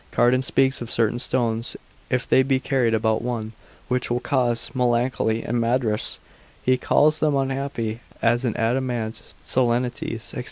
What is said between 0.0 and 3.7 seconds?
Cardan speaks of certain stones, if they be carried about one,